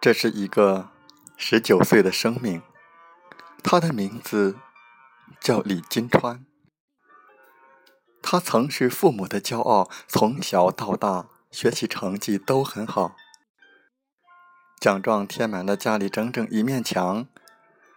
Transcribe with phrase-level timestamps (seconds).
[0.00, 0.90] 这是一个
[1.36, 2.60] 十九岁的生命，
[3.62, 4.56] 他的名字
[5.40, 6.44] 叫李金川。
[8.20, 13.14] 他曾是父母的骄傲，从小到大学习成绩都很好，
[14.80, 17.28] 奖状贴满了家里整整一面墙。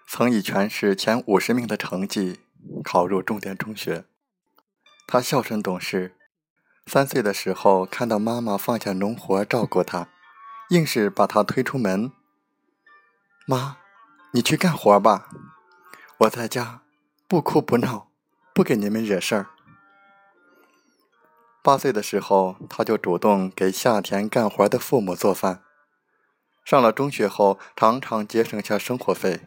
[0.07, 2.41] 曾以全市前五十名的成绩
[2.83, 4.05] 考入重点中学。
[5.07, 6.15] 他孝顺懂事，
[6.85, 10.09] 三岁的时候看到妈妈放下农活照顾他。
[10.69, 12.11] 硬是把他推出门。
[13.45, 13.77] 妈，
[14.31, 15.29] 你去干活吧，
[16.21, 16.81] 我在家
[17.27, 18.07] 不哭不闹，
[18.51, 19.47] 不给你们惹事儿。
[21.61, 25.61] 八岁的时候，他就主动给下田干活的父母做饭。
[26.63, 29.41] 上了中学后，常常节省下生活费，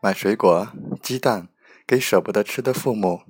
[0.00, 0.68] 买水果、
[1.02, 1.48] 鸡蛋
[1.84, 3.22] 给舍不得吃的父母。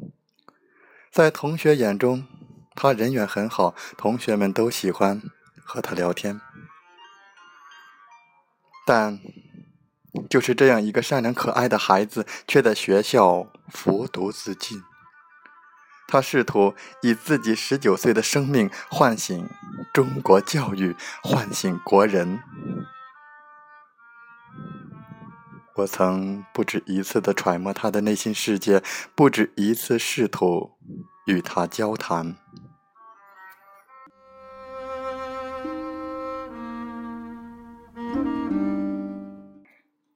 [1.10, 2.26] 在同学眼中，
[2.74, 5.20] 他人缘很好，同学们都喜欢。
[5.62, 6.40] 和他聊天，
[8.84, 9.20] 但
[10.28, 14.82] 就是这样一个善良可爱的孩子，却在学校服毒自尽。
[16.08, 19.48] 他试图以自己十九岁的生命唤醒
[19.94, 22.40] 中国教育，唤醒国人。
[25.76, 28.82] 我曾不止一次的揣摩他的内心世界，
[29.14, 30.72] 不止一次试图
[31.26, 32.34] 与他交谈。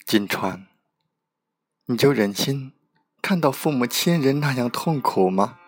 [0.06, 0.66] 金川，
[1.86, 2.74] 你就忍心
[3.22, 5.58] 看到父母亲人那样痛苦吗？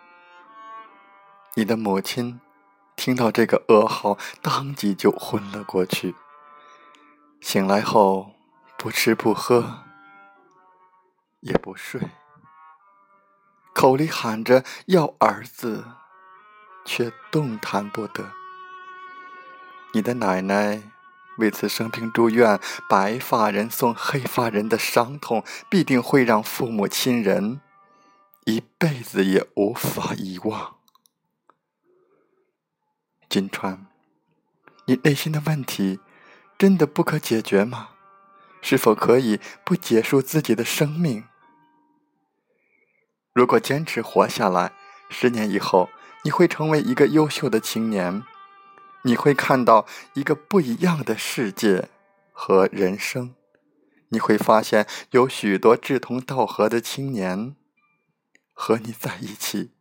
[1.55, 2.39] 你的母亲
[2.95, 6.13] 听到这个噩耗，当即就昏了过去。
[7.41, 8.35] 醒来后，
[8.77, 9.83] 不吃不喝，
[11.39, 11.99] 也不睡，
[13.73, 15.83] 口里喊着要儿子，
[16.85, 18.31] 却动弹不得。
[19.93, 20.91] 你的奶奶。
[21.37, 22.59] 为此生病住院，
[22.89, 27.61] 白发人送黑发人的伤痛，必定会让父母亲人
[28.45, 30.75] 一辈子也无法遗忘。
[33.29, 33.87] 金川，
[34.85, 35.99] 你内心的问题
[36.57, 37.89] 真的不可解决吗？
[38.61, 41.25] 是否可以不结束自己的生命？
[43.33, 44.73] 如果坚持活下来，
[45.09, 45.89] 十年以后，
[46.23, 48.23] 你会成为一个优秀的青年。
[49.03, 51.89] 你会看到一个不一样的世界
[52.31, 53.35] 和人生，
[54.09, 57.55] 你会发现有许多志同道合的青年
[58.53, 59.71] 和你在一起。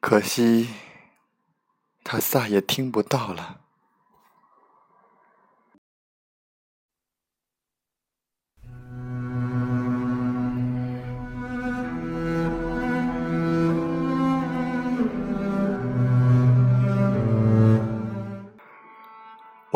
[0.00, 0.68] 可惜，
[2.04, 3.62] 他再也听不到了。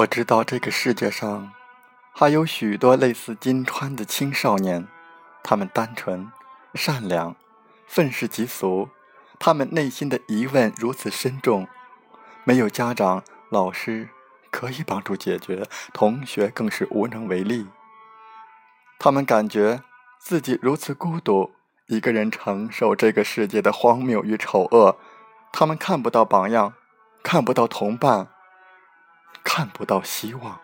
[0.02, 1.52] 我知道这个世界上
[2.12, 4.88] 还有许多类似金川的青少年，
[5.44, 6.30] 他们单纯、
[6.74, 7.36] 善良、
[7.86, 8.88] 愤世嫉俗，
[9.38, 11.68] 他们内心的疑问如此深重，
[12.42, 14.08] 没有家长、老师
[14.50, 17.68] 可以帮助解决，同学更是无能为力。
[18.98, 19.82] 他们感觉
[20.18, 21.52] 自己如此孤独，
[21.86, 24.96] 一个人承受这个世界的荒谬与丑恶，
[25.52, 26.74] 他们看不到榜样，
[27.22, 28.31] 看不到同伴。
[29.44, 30.60] 看不到希望。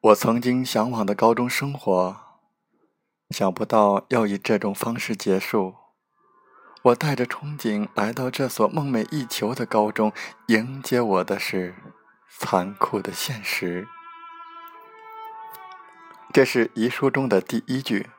[0.00, 2.16] 我曾经向往的高中生活，
[3.30, 5.74] 想不到要以这种方式结束。
[6.84, 10.12] 我带着憧憬来到这所梦寐以求的高中，
[10.46, 11.74] 迎接我的是
[12.38, 13.88] 残酷的现实。
[16.32, 18.10] 这是遗书中的第一句。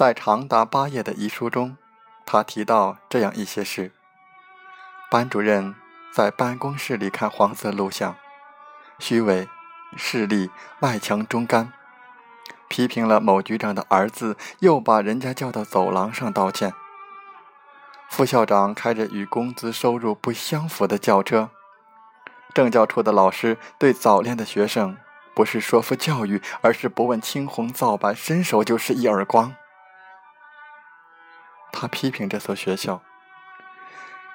[0.00, 1.76] 在长达八页的遗书中，
[2.24, 3.92] 他提到这样一些事：
[5.10, 5.74] 班主任
[6.10, 8.16] 在办公室里看黄色录像，
[8.98, 9.46] 虚伪、
[9.98, 10.50] 势利、
[10.80, 11.74] 外强中干。
[12.66, 16.72] 批评了某局长的儿子，又把人家叫到走廊上道歉。
[18.08, 21.50] 副校长开着与工资收入不相符的轿车。
[22.54, 24.96] 政教处的老师对早恋的学生，
[25.34, 29.54] 不是说服教育，而是不问青红皂白，伸手就是一耳光。
[31.72, 33.02] 他批评这所学校，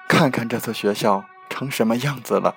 [0.07, 2.55] 看看这所学校成什么样子了。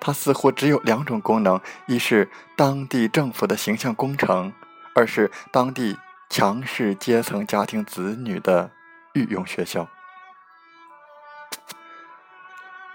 [0.00, 4.52] 它似乎只有两种功能：一是当地政府的形象工程，
[4.94, 5.98] 二是当地
[6.30, 8.70] 强势阶层家庭子女的
[9.14, 9.88] 御用学校。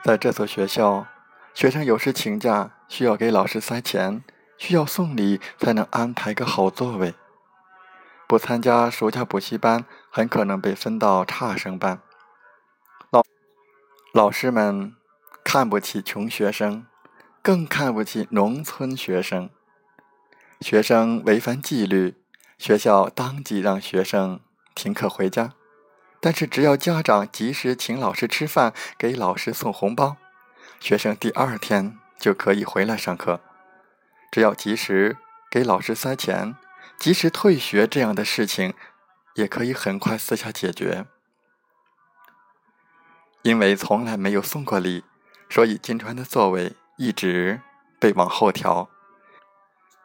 [0.04, 1.08] 在这所学校，
[1.54, 4.24] 学生有时请假需要给老师塞钱，
[4.58, 7.14] 需要送礼才能安排个好座位。
[8.28, 12.02] 不参加暑假补习班，很可能被分到差生班。
[13.10, 13.24] 老
[14.14, 14.96] 老师们
[15.44, 16.86] 看不起穷学生。
[17.46, 19.50] 更看不起农村学生，
[20.62, 22.16] 学生违反纪律，
[22.58, 24.40] 学校当即让学生
[24.74, 25.52] 停课回家。
[26.22, 30.16] 但是只要家长及时请老师吃饭，给老师送红包，
[30.80, 33.42] 学生第二天就可以回来上课。
[34.32, 35.18] 只要及时
[35.52, 36.56] 给老师塞钱，
[36.98, 38.74] 及时退学，这样的事情
[39.36, 41.06] 也可以很快私下解决。
[43.42, 45.04] 因为从来没有送过礼，
[45.50, 46.76] 所以金川的座位。
[46.96, 47.60] 一直
[48.00, 48.88] 被往后调，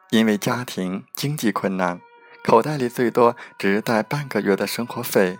[0.09, 2.01] 因为家庭经济困难，
[2.43, 5.37] 口袋里最多只带半个月的生活费。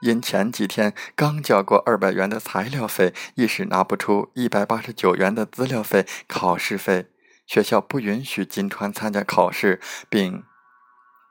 [0.00, 7.06] 因前几天刚交过二百元的材料费，一时拿不出一百八十九元的资料费、考试费，
[7.46, 9.80] 学校不允许金川参加考试，
[10.10, 10.42] 并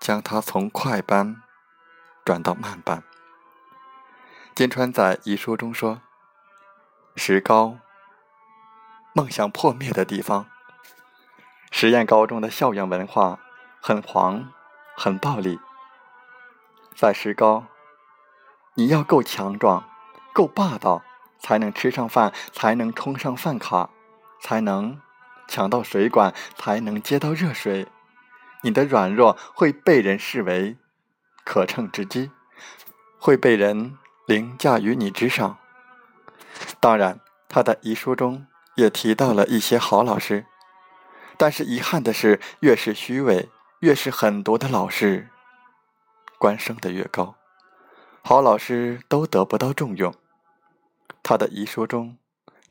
[0.03, 1.41] 将他从快班
[2.25, 3.05] 转到慢班。
[4.53, 6.01] 金川在遗书中说
[7.15, 7.77] ：“石膏。”
[9.15, 10.47] 梦想破灭的地方。
[11.71, 13.39] 实验高中的校园文化
[13.81, 14.51] 很黄，
[14.97, 15.57] 很暴力。
[16.94, 17.67] 在石膏，
[18.73, 19.89] 你要够强壮，
[20.33, 21.01] 够霸道，
[21.39, 23.89] 才能吃上饭，才能充上饭卡，
[24.41, 25.00] 才能
[25.47, 27.88] 抢到水管，才能接到热水。
[28.63, 30.75] 你的软弱会被人视为
[31.45, 32.31] 可乘之机，
[33.18, 35.57] 会被人凌驾于你之上。
[36.80, 38.48] 当然，他的遗书中。
[38.75, 40.48] 也提到了一些好老师，
[41.38, 43.51] 但是遗憾的是，越是虚伪、
[43.81, 45.30] 越是狠毒的老师，
[46.39, 47.36] 官升的越高，
[48.24, 50.15] 好老师都得不到重用。
[51.21, 52.18] 他的遗书中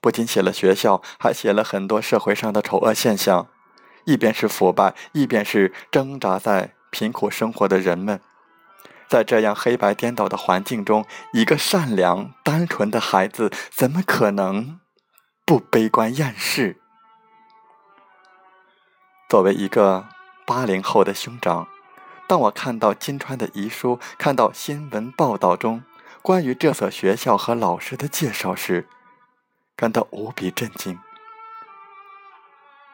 [0.01, 3.47] 不仅写了学校，还写了很多社会上的丑恶现象，
[4.05, 8.21] 一边是腐败，一边是挣扎在贫苦生活的人们。
[9.09, 14.81] 在这样黑白颠倒的环境中，一个善良、单纯的孩子怎么可能？
[15.45, 16.81] 不悲观厌世。
[19.29, 20.07] 作为一个
[20.47, 21.69] 八零后的兄长，
[22.27, 25.83] 当我看到金川的遗书，看到新闻报道中
[26.23, 28.89] 关于这所学校和老师的介绍时，
[29.77, 30.99] 感到无比震惊。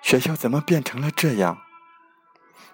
[0.03, 1.59] 学校怎么变成了这样？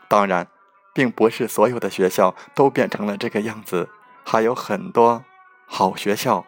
[0.09, 0.49] 当然，
[0.93, 3.88] 并不是所有的学校都变成了这个样子，
[4.25, 5.25] 还有很多
[5.67, 6.44] 好学校，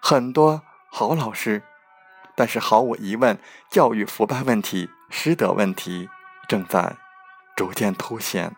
[0.00, 1.62] 很多好老师。
[2.34, 3.38] 但是毫无疑问，
[3.70, 6.08] 教育腐败问题、师德问题
[6.46, 6.96] 正在
[7.56, 8.54] 逐渐凸显。